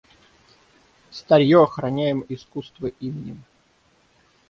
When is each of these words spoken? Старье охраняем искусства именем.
Старье 1.11 1.61
охраняем 1.61 2.25
искусства 2.27 2.87
именем. 2.99 3.43